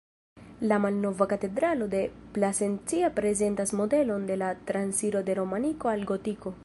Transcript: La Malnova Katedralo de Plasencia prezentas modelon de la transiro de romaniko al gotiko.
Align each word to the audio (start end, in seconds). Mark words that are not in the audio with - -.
La 0.61 0.77
Malnova 0.85 1.27
Katedralo 1.33 1.87
de 1.91 1.99
Plasencia 2.37 3.11
prezentas 3.19 3.75
modelon 3.83 4.25
de 4.31 4.39
la 4.45 4.49
transiro 4.73 5.23
de 5.29 5.41
romaniko 5.43 5.93
al 5.97 6.09
gotiko. 6.15 6.57